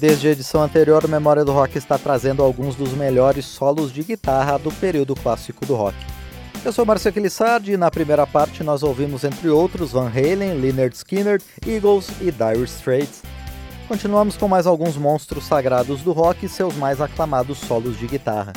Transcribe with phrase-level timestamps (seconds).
[0.00, 4.58] Desde a edição anterior, Memória do Rock está trazendo alguns dos melhores solos de guitarra
[4.58, 5.94] do período clássico do rock.
[6.64, 10.96] Eu sou Marcio Aquilissardi e na primeira parte nós ouvimos, entre outros, Van Halen, Lynyrd
[10.96, 13.22] Skynyrd, Eagles e Dire Straits.
[13.86, 18.54] Continuamos com mais alguns monstros sagrados do rock e seus mais aclamados solos de guitarra.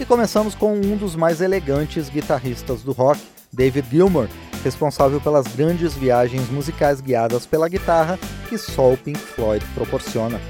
[0.00, 3.20] E começamos com um dos mais elegantes guitarristas do rock,
[3.52, 4.26] David Gilmour,
[4.64, 10.40] responsável pelas grandes viagens musicais guiadas pela guitarra que só o Pink Floyd proporciona.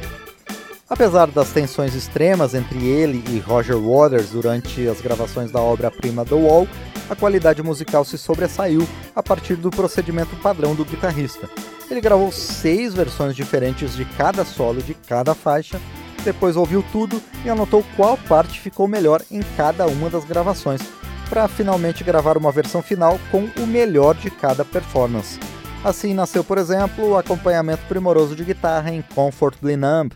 [0.90, 6.34] Apesar das tensões extremas entre ele e Roger Waters durante as gravações da obra-prima The
[6.34, 6.66] Wall,
[7.08, 11.48] a qualidade musical se sobressaiu a partir do procedimento padrão do guitarrista.
[11.88, 15.80] Ele gravou seis versões diferentes de cada solo de cada faixa,
[16.24, 20.80] depois ouviu tudo e anotou qual parte ficou melhor em cada uma das gravações,
[21.28, 25.38] para finalmente gravar uma versão final com o melhor de cada performance.
[25.84, 30.12] Assim nasceu, por exemplo, o acompanhamento primoroso de guitarra em Comfortably Numb,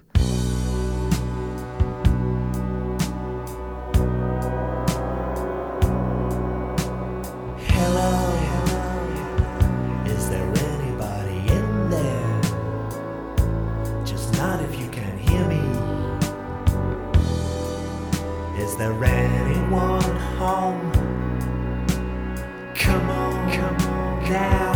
[18.84, 20.02] there anyone
[20.36, 20.92] home?
[22.74, 24.73] Come on, come on down.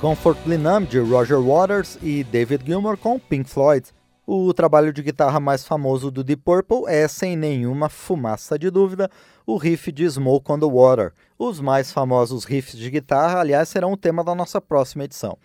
[0.00, 3.84] Comfortably Numb de Roger Waters e David Gilmour com Pink Floyd.
[4.24, 9.10] O trabalho de guitarra mais famoso do Deep Purple é, sem nenhuma fumaça de dúvida,
[9.44, 11.12] o riff de Smoke on the Water.
[11.36, 15.36] Os mais famosos riffs de guitarra, aliás, serão o tema da nossa próxima edição.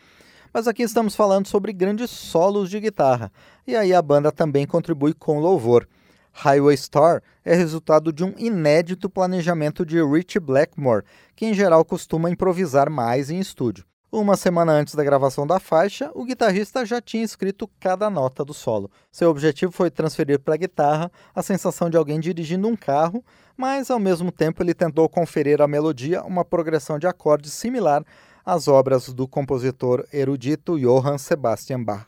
[0.53, 3.31] Mas aqui estamos falando sobre grandes solos de guitarra,
[3.65, 5.87] e aí a banda também contribui com louvor.
[6.31, 11.05] Highway Star é resultado de um inédito planejamento de Rich Blackmore,
[11.35, 13.83] que em geral costuma improvisar mais em estúdio.
[14.15, 18.53] Uma semana antes da gravação da faixa, o guitarrista já tinha escrito cada nota do
[18.53, 18.91] solo.
[19.11, 23.25] Seu objetivo foi transferir para a guitarra a sensação de alguém dirigindo um carro,
[23.57, 28.05] mas ao mesmo tempo ele tentou conferir à melodia uma progressão de acordes similar
[28.45, 32.05] às obras do compositor erudito Johann Sebastian Bach.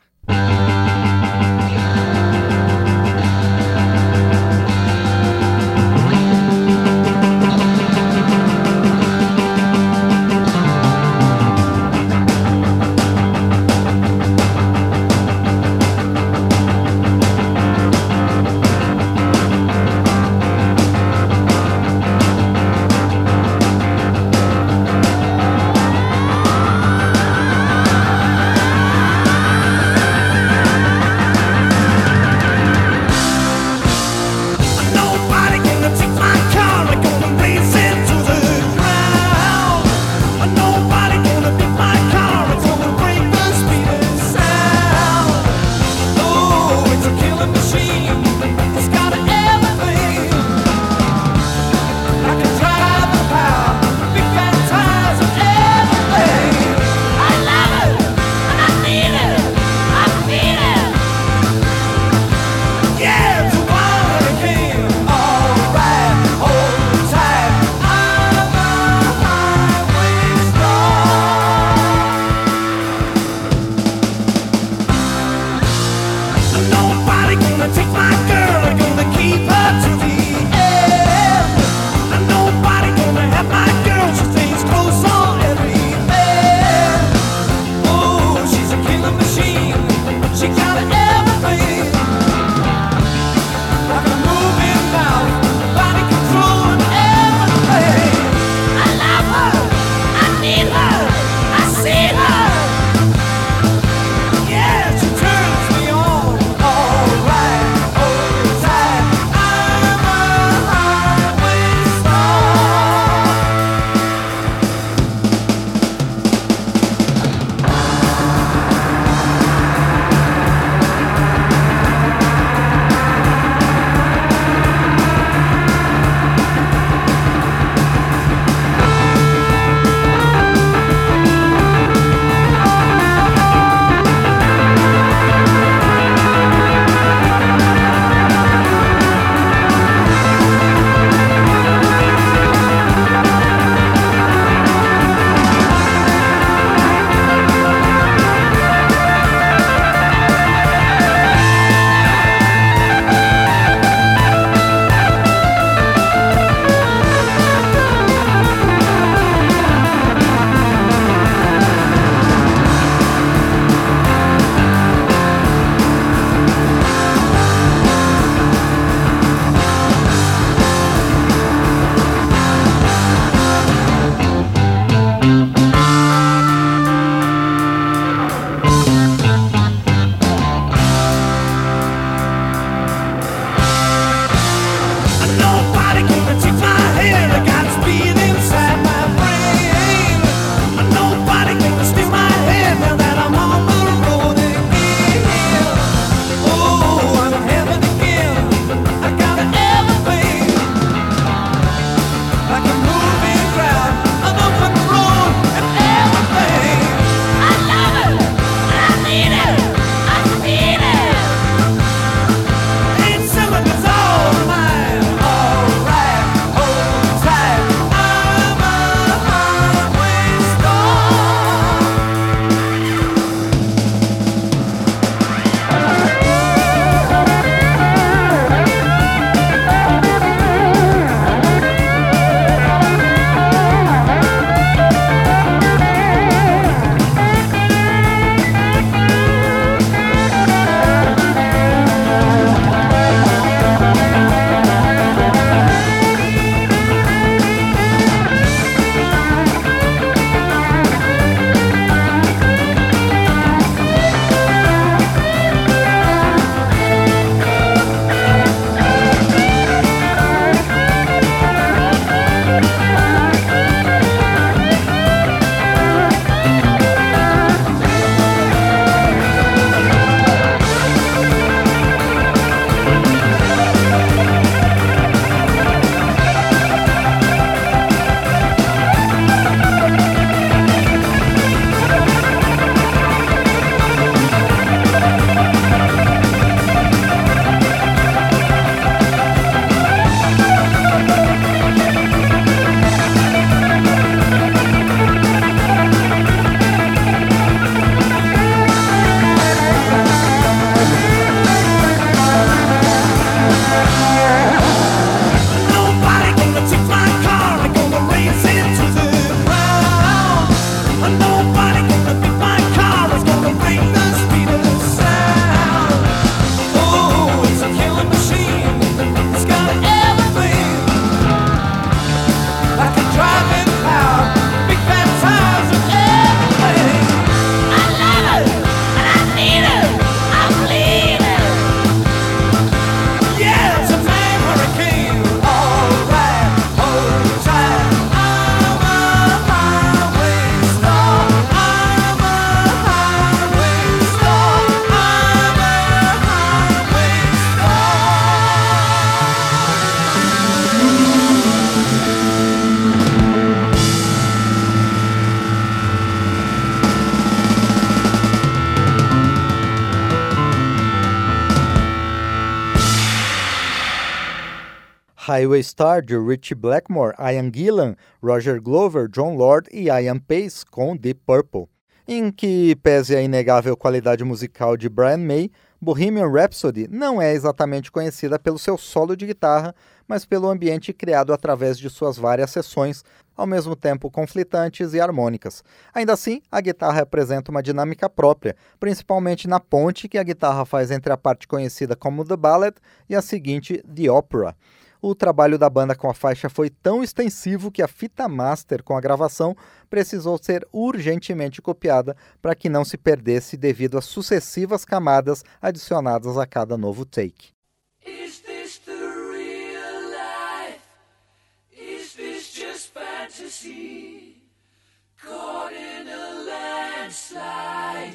[365.26, 370.96] Highway Star de Richie Blackmore, Ian Gillan, Roger Glover, John Lord e Ian Pace com
[370.96, 371.66] Deep Purple.
[372.06, 377.90] Em que, pese a inegável qualidade musical de Brian May, Bohemian Rhapsody não é exatamente
[377.90, 379.74] conhecida pelo seu solo de guitarra,
[380.06, 383.02] mas pelo ambiente criado através de suas várias sessões,
[383.36, 385.64] ao mesmo tempo conflitantes e harmônicas.
[385.92, 390.92] Ainda assim, a guitarra apresenta uma dinâmica própria, principalmente na ponte que a guitarra faz
[390.92, 392.76] entre a parte conhecida como The Ballad
[393.08, 394.54] e a seguinte, The Opera.
[395.00, 398.96] O trabalho da banda com a faixa foi tão extensivo que a fita master com
[398.96, 399.56] a gravação
[399.88, 406.46] precisou ser urgentemente copiada para que não se perdesse devido às sucessivas camadas adicionadas a
[406.46, 407.54] cada novo take.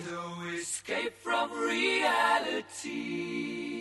[0.10, 3.81] no escape from reality.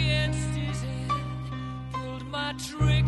[0.00, 1.10] against his head
[2.30, 2.99] my trigger,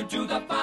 [0.00, 0.59] you do the fandango?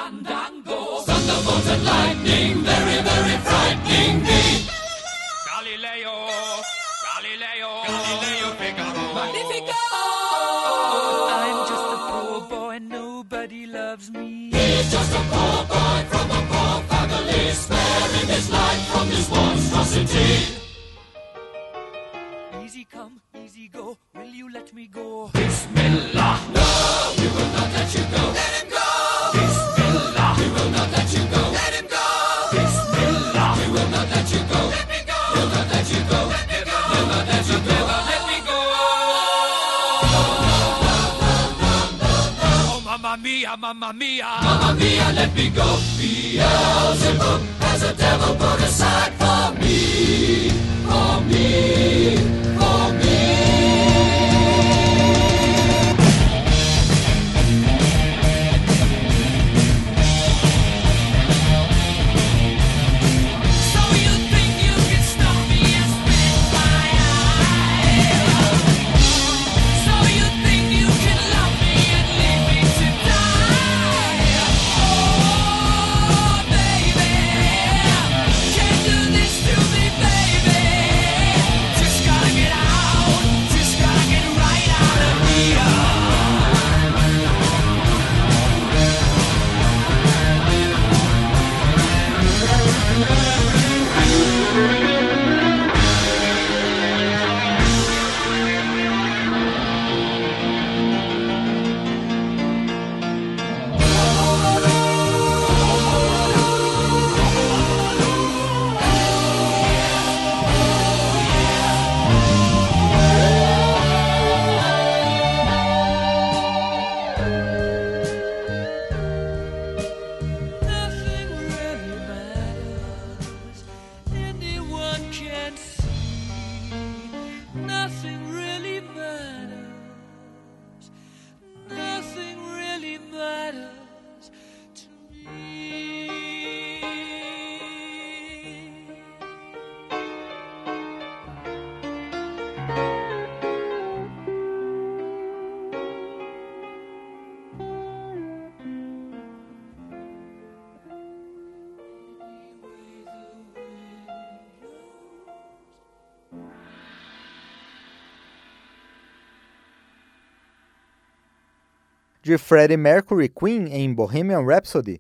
[162.28, 165.00] De Freddie Mercury Queen em Bohemian Rhapsody.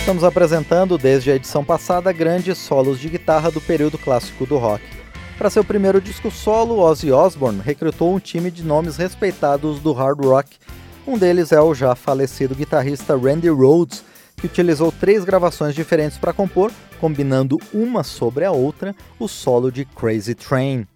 [0.00, 4.82] Estamos apresentando desde a edição passada grandes solos de guitarra do período clássico do rock.
[5.36, 10.24] Para seu primeiro disco solo, Ozzy Osbourne recrutou um time de nomes respeitados do hard
[10.24, 10.56] rock.
[11.06, 14.02] Um deles é o já falecido guitarrista Randy Rhoads,
[14.38, 19.84] que utilizou três gravações diferentes para compor, combinando uma sobre a outra, o solo de
[19.84, 20.86] Crazy Train.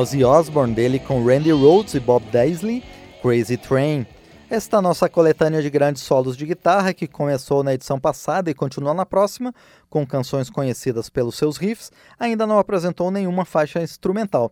[0.00, 2.82] Ozzy Osbourne dele com Randy Rhoads e Bob Daisley,
[3.20, 4.06] Crazy Train.
[4.48, 8.94] Esta nossa coletânea de grandes solos de guitarra que começou na edição passada e continua
[8.94, 9.54] na próxima,
[9.90, 14.50] com canções conhecidas pelos seus riffs, ainda não apresentou nenhuma faixa instrumental.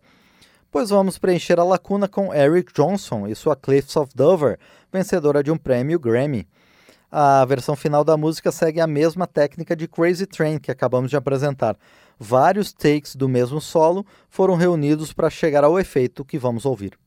[0.70, 4.58] Pois vamos preencher a lacuna com Eric Johnson e sua Cliffs of Dover,
[4.92, 6.46] vencedora de um prêmio Grammy.
[7.10, 11.16] A versão final da música segue a mesma técnica de Crazy Train que acabamos de
[11.16, 11.74] apresentar.
[12.18, 16.98] Vários takes do mesmo solo foram reunidos para chegar ao efeito que vamos ouvir.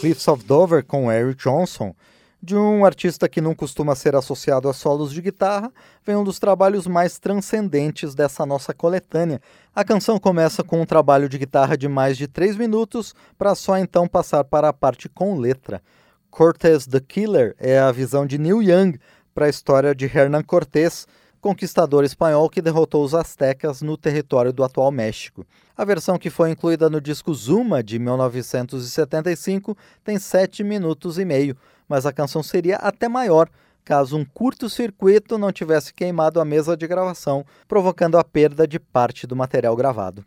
[0.00, 1.94] Cliffs of Dover com Eric Johnson,
[2.42, 5.70] de um artista que não costuma ser associado a solos de guitarra,
[6.06, 9.42] vem um dos trabalhos mais transcendentes dessa nossa coletânea.
[9.74, 13.76] A canção começa com um trabalho de guitarra de mais de 3 minutos, para só
[13.76, 15.82] então passar para a parte com letra.
[16.30, 18.98] Cortez the Killer é a visão de Neil Young
[19.34, 21.06] para a história de Hernán Cortés,
[21.40, 25.46] conquistador espanhol que derrotou os astecas no território do atual México.
[25.76, 31.56] A versão que foi incluída no disco Zuma de 1975 tem 7 minutos e meio,
[31.88, 33.48] mas a canção seria até maior
[33.84, 39.26] caso um curto-circuito não tivesse queimado a mesa de gravação, provocando a perda de parte
[39.26, 40.24] do material gravado.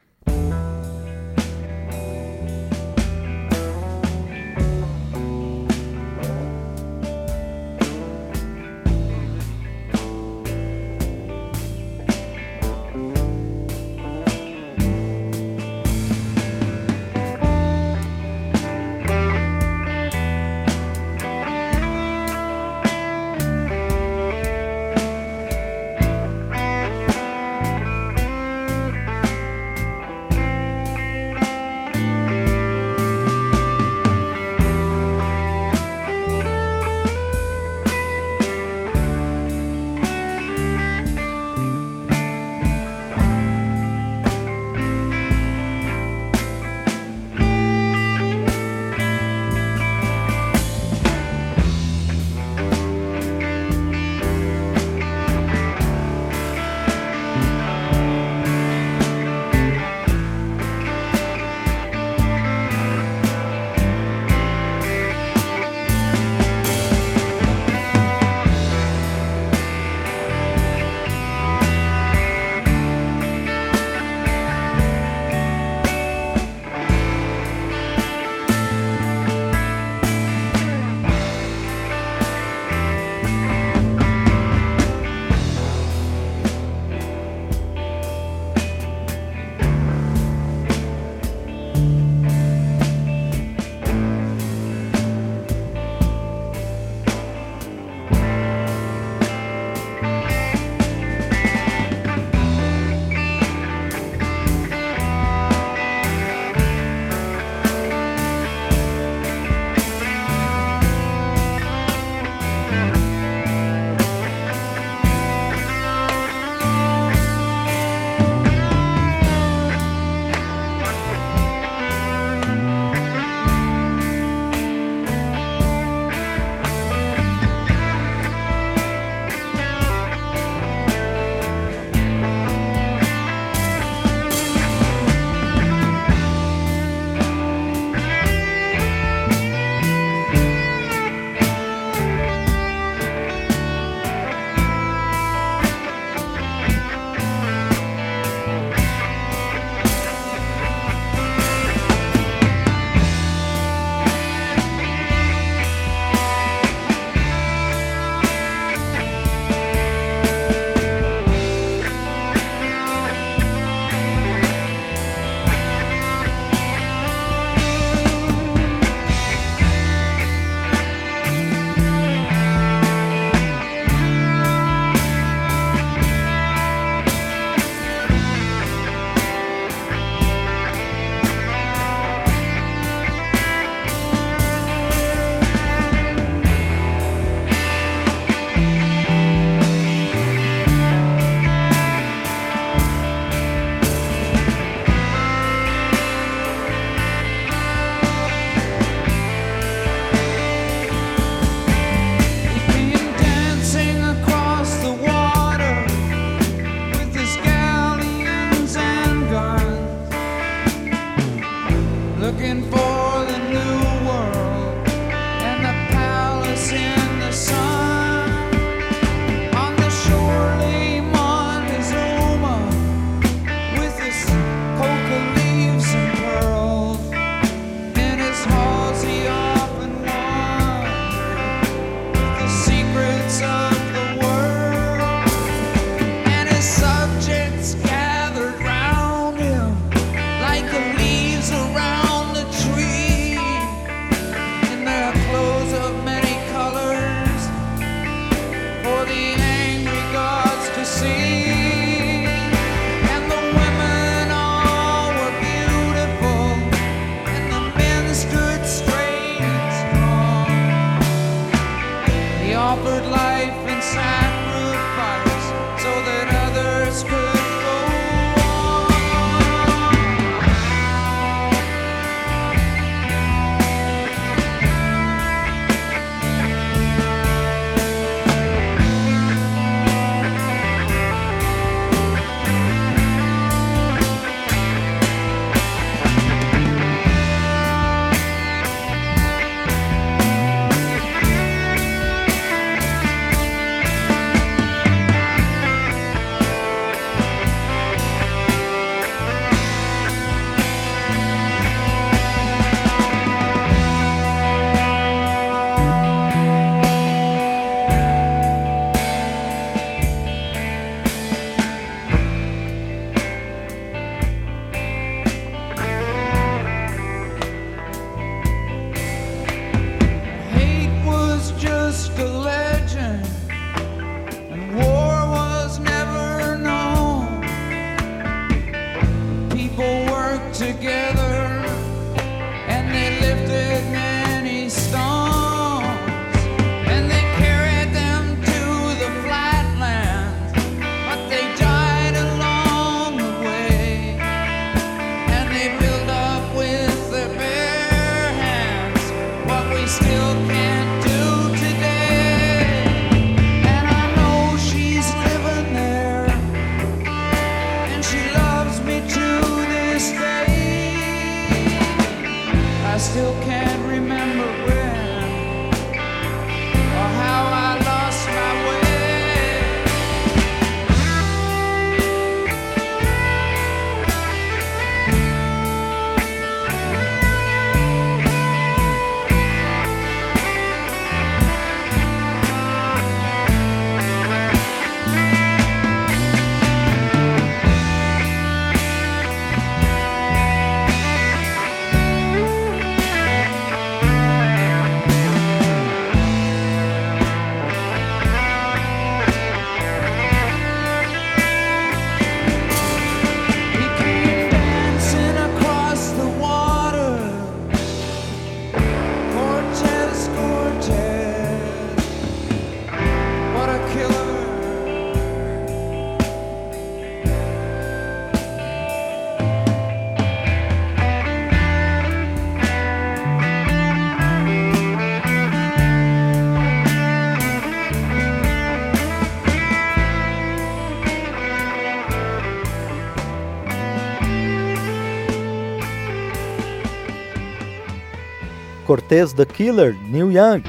[439.13, 440.63] The Killer, Neil Young.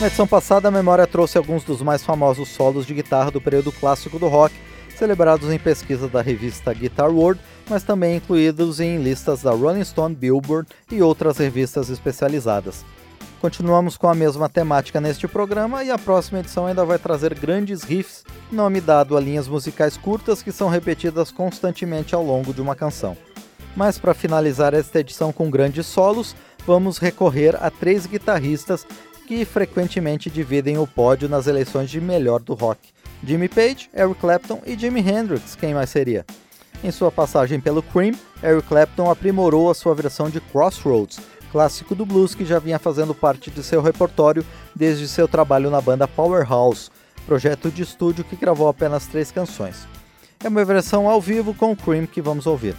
[0.00, 3.70] Na edição passada, a memória trouxe alguns dos mais famosos solos de guitarra do período
[3.70, 4.52] clássico do rock,
[4.96, 10.16] celebrados em pesquisa da revista Guitar World, mas também incluídos em listas da Rolling Stone,
[10.16, 12.84] Billboard e outras revistas especializadas.
[13.40, 17.84] Continuamos com a mesma temática neste programa e a próxima edição ainda vai trazer grandes
[17.84, 22.74] riffs, nome dado a linhas musicais curtas que são repetidas constantemente ao longo de uma
[22.74, 23.16] canção.
[23.76, 26.34] Mas para finalizar esta edição com grandes solos,
[26.66, 28.86] vamos recorrer a três guitarristas
[29.26, 32.80] que frequentemente dividem o pódio nas eleições de melhor do rock:
[33.22, 36.24] Jimmy Page, Eric Clapton e Jimi Hendrix, quem mais seria?
[36.82, 41.18] Em sua passagem pelo Cream, Eric Clapton aprimorou a sua versão de Crossroads,
[41.50, 44.44] clássico do blues que já vinha fazendo parte de seu repertório
[44.74, 46.90] desde seu trabalho na banda Powerhouse,
[47.26, 49.86] projeto de estúdio que gravou apenas três canções.
[50.42, 52.76] É uma versão ao vivo com o Cream que vamos ouvir.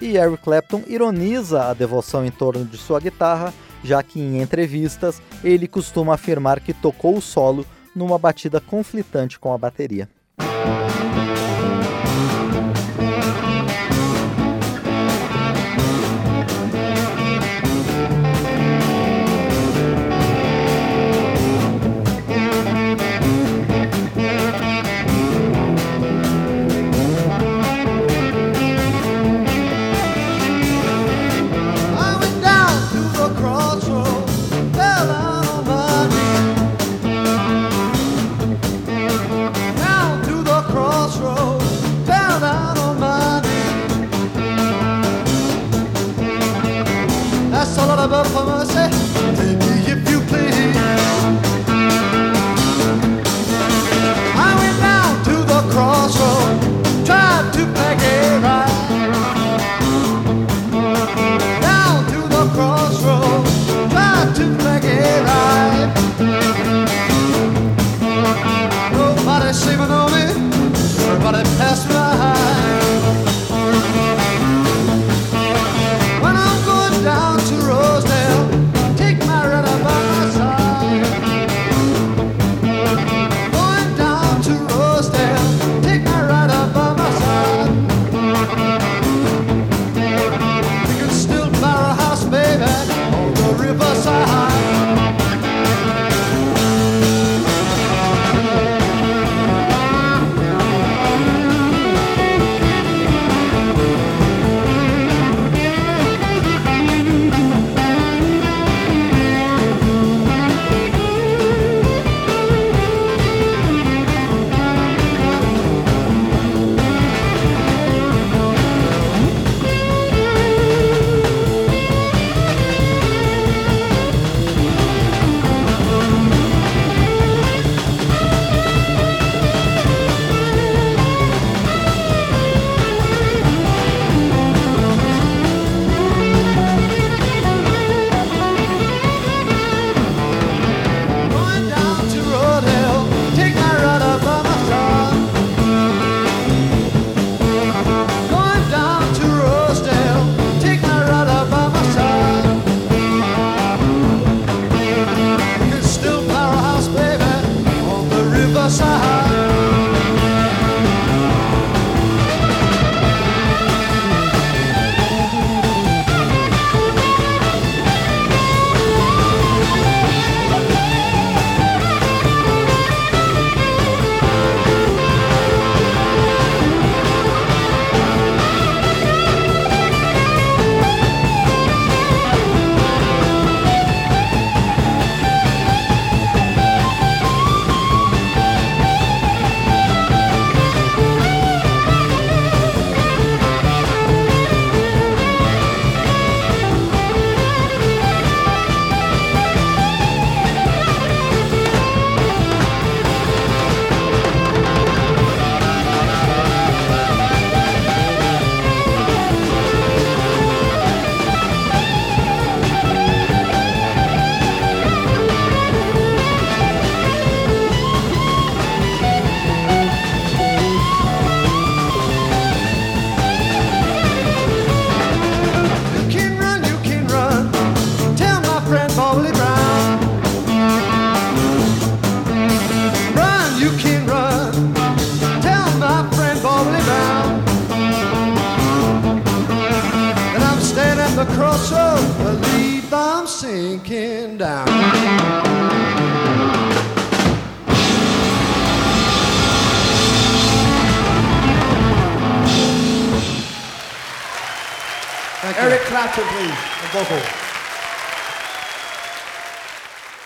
[0.00, 5.20] E Eric Clapton ironiza a devoção em torno de sua guitarra, já que em entrevistas
[5.42, 10.08] ele costuma afirmar que tocou o solo numa batida conflitante com a bateria.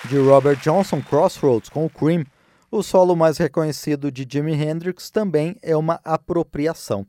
[0.08, 2.24] De Robert Johnson, Crossroads, com o Cream,
[2.70, 7.06] o solo mais reconhecido de Jimi Hendrix também é uma apropriação.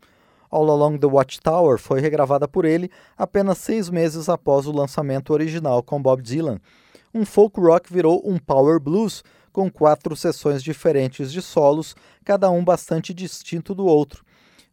[0.51, 5.81] All Along the Watchtower foi regravada por ele apenas seis meses após o lançamento original
[5.81, 6.59] com Bob Dylan.
[7.13, 11.95] Um folk rock virou um power blues, com quatro sessões diferentes de solos,
[12.25, 14.25] cada um bastante distinto do outro.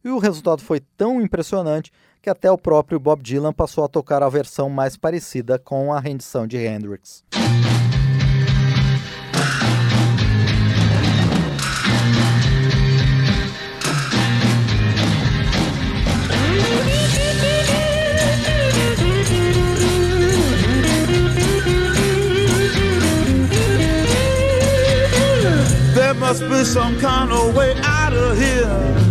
[0.03, 1.91] E o resultado foi tão impressionante
[2.21, 5.99] que até o próprio Bob Dylan passou a tocar a versão mais parecida com a
[5.99, 7.23] rendição de Hendrix.
[26.19, 29.10] must be some kind of way out of here.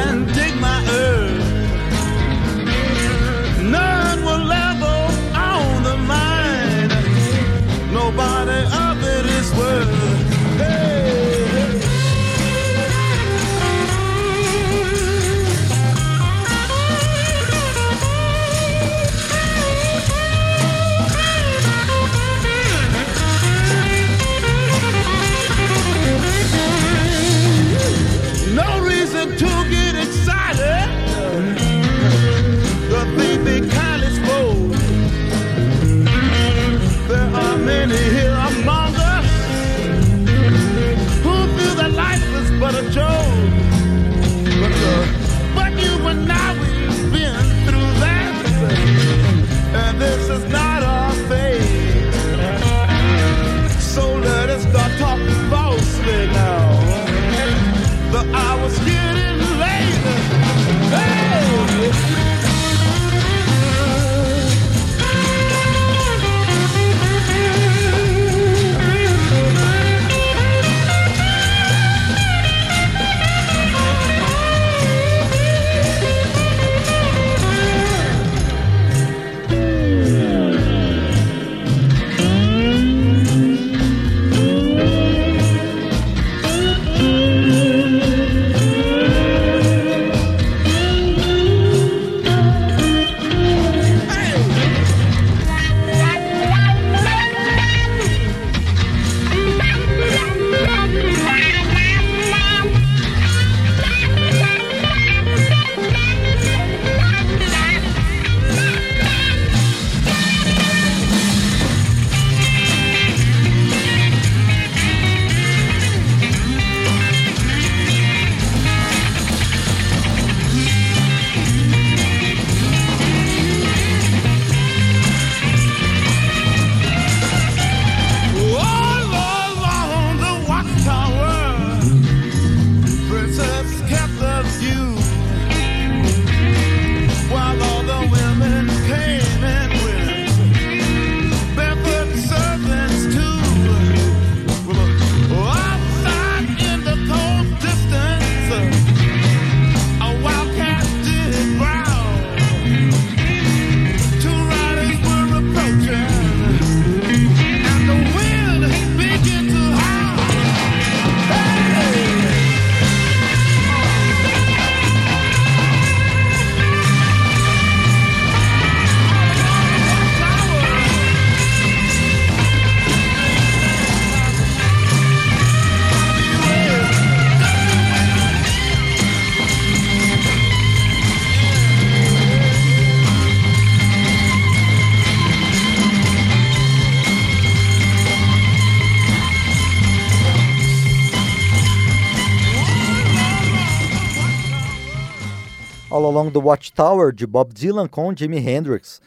[196.21, 199.01] Along the Watchtower de Bob Dylan com Jimi Hendrix.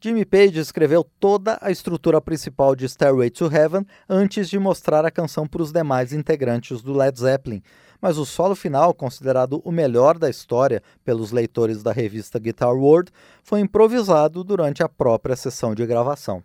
[0.00, 5.10] Jimmy Page escreveu toda a estrutura principal de Stairway to Heaven antes de mostrar a
[5.10, 7.64] canção para os demais integrantes do Led Zeppelin,
[8.00, 13.10] mas o solo final, considerado o melhor da história pelos leitores da revista Guitar World,
[13.42, 16.44] foi improvisado durante a própria sessão de gravação.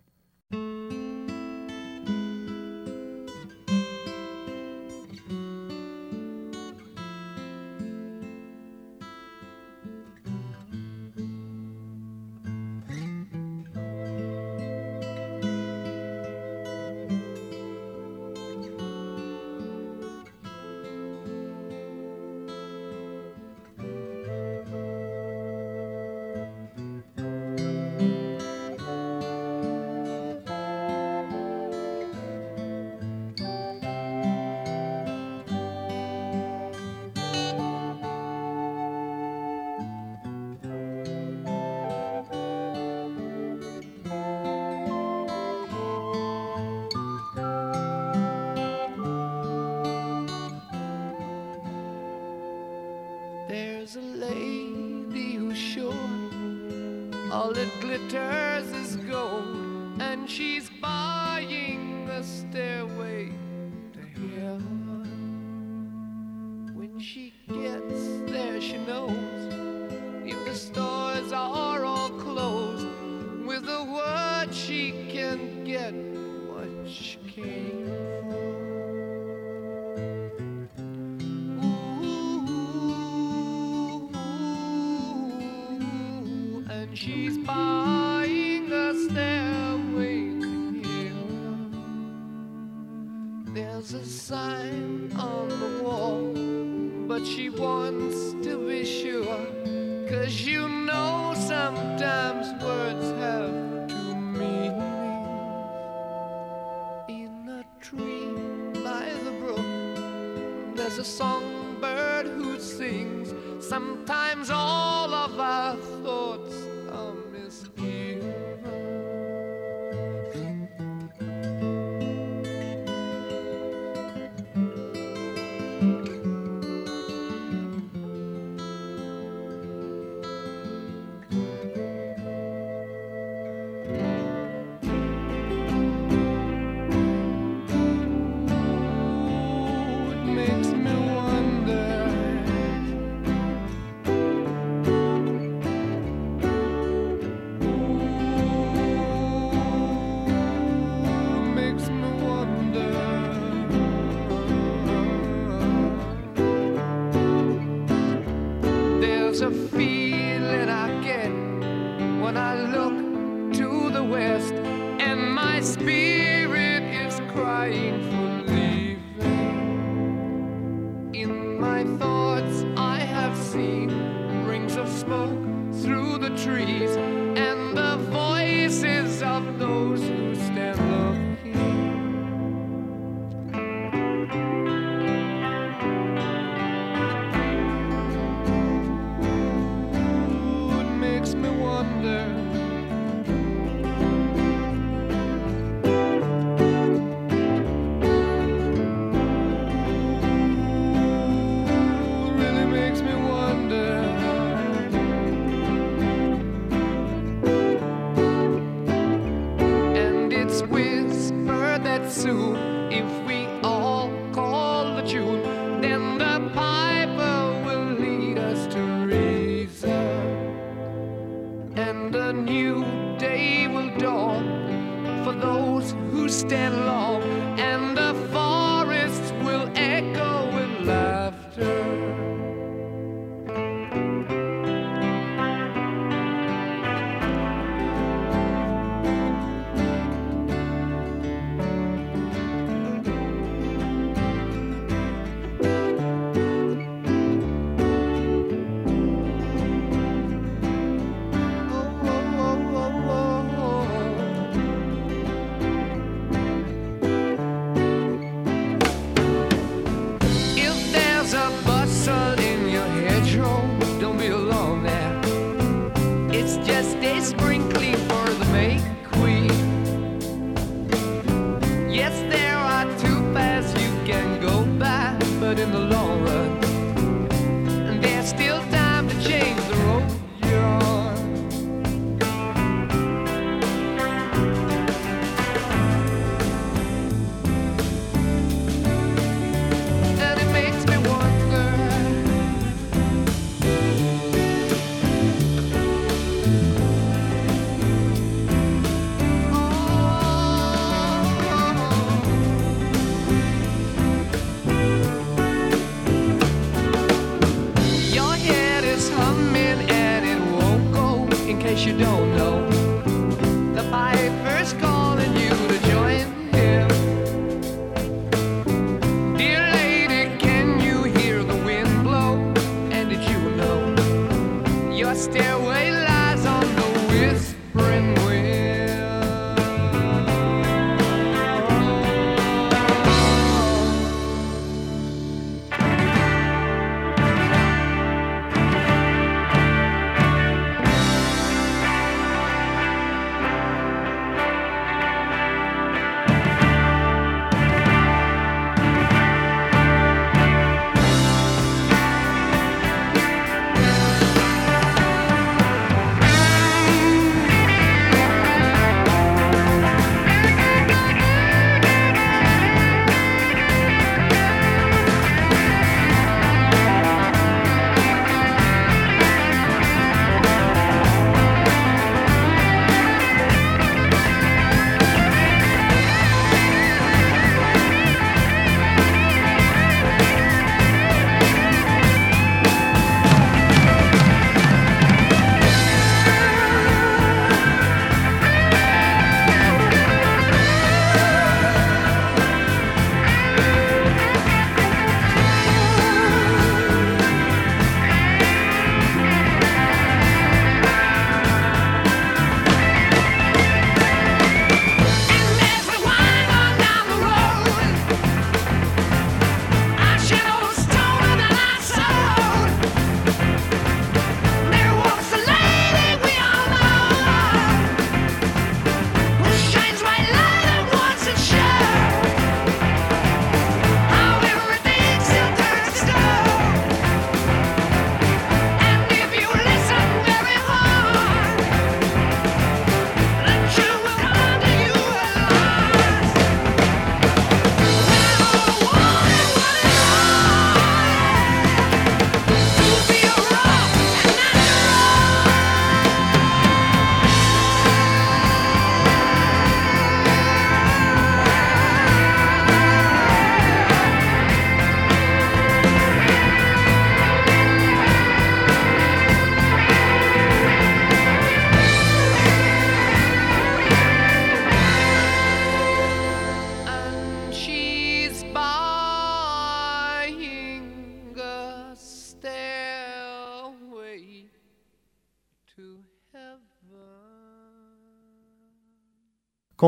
[110.98, 113.32] a songbird who sings.
[113.64, 115.78] Sometimes all of us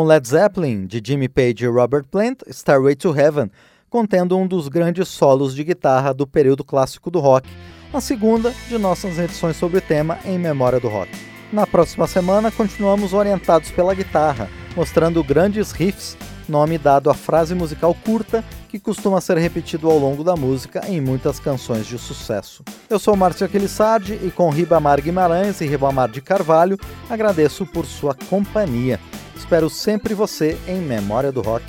[0.01, 3.51] Com Led Zeppelin, de Jimmy Page e Robert Plant, Starway to Heaven,
[3.91, 7.47] contendo um dos grandes solos de guitarra do período clássico do rock,
[7.93, 11.11] a segunda de nossas edições sobre o tema em memória do rock.
[11.53, 16.17] Na próxima semana, continuamos orientados pela guitarra, mostrando grandes riffs,
[16.51, 21.01] nome dado à frase musical curta que costuma ser repetido ao longo da música em
[21.01, 22.63] muitas canções de sucesso.
[22.89, 26.79] Eu sou Márcio Aquilissardi e com Ribamar Guimarães e Ribamar de Carvalho
[27.09, 29.01] agradeço por sua companhia.
[29.35, 31.65] Espero sempre você em Memória do Rock.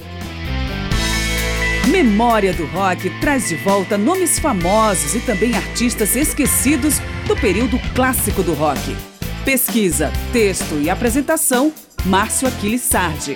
[1.88, 8.44] Memória do Rock traz de volta nomes famosos e também artistas esquecidos do período clássico
[8.44, 8.96] do rock.
[9.44, 11.74] Pesquisa, texto e apresentação,
[12.06, 13.36] Márcio Aquiles Sardi.